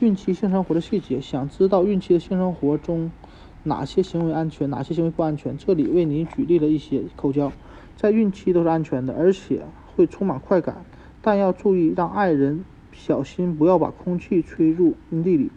[0.00, 3.10] 孕期性生活的细节，想知道孕期的性生活中
[3.64, 5.58] 哪些行为安全，哪些行为不安全？
[5.58, 7.52] 这里为您举例了一些口交，
[7.98, 9.60] 在孕期都是安全的，而且
[9.94, 10.86] 会充满快感，
[11.20, 15.50] 但要注意让爱人小心不要把空气吹入阴蒂里。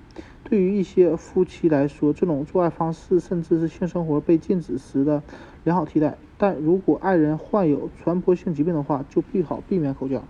[0.43, 5.23] 对于一些夫妻来说，这种做爱方式甚至是性生活被禁止时的
[5.63, 6.17] 良好替代。
[6.37, 10.21] 但如果爱人患有传播性疾病的话，就最好避免口交。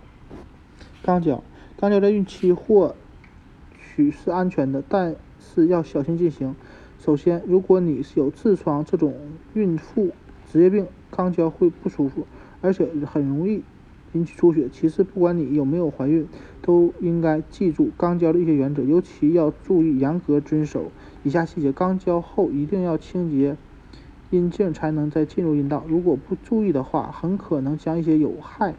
[1.04, 1.42] 肛交，
[1.80, 2.94] 肛交在孕期或
[4.10, 6.54] 是安全的，但是要小心进行。
[6.98, 9.14] 首先，如果你是有痔疮这种
[9.52, 10.10] 孕妇
[10.50, 12.26] 职业病，肛交会不舒服，
[12.62, 13.62] 而且很容易
[14.12, 14.68] 引起出血。
[14.72, 16.26] 其次，不管你有没有怀孕，
[16.62, 20.90] 都应该记住肛交的一些原则，尤其要注意严格遵守
[21.22, 23.56] 以下细节：肛交后一定要清洁
[24.30, 25.84] 阴茎，才能再进入阴道。
[25.86, 28.74] 如果不注意的话，很可能将一些有害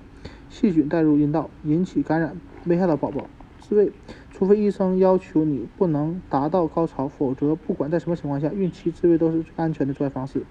[0.50, 3.28] 细菌带入阴道，引起感染，危害到宝宝。
[3.68, 3.92] 自慰。
[4.32, 10.44] 除非医生要求你不能达到高潮，否则不管在什么情况下，孕期自慰都是最安全的做爱方式，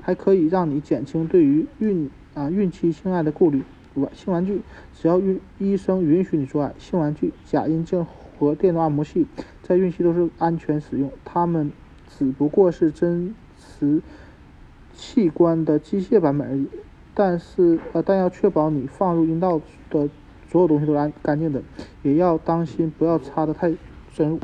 [0.00, 3.62] 还可以让你减轻对于孕啊孕期性爱的顾虑。
[3.94, 4.60] 玩性玩具，
[4.94, 9.26] 只要孕医生允许你做爱，性玩具、假阴茎和电动按摩器
[9.62, 11.70] 在孕期都是安全使用，它们
[12.08, 14.02] 只不过是真实
[14.94, 16.66] 器官的机械版本而已。
[17.14, 20.08] 但是呃，但要确保你放入阴道的。
[20.50, 21.60] 所有东西都安干净的，
[22.02, 23.72] 也要当心不要擦得太
[24.12, 24.40] 深入。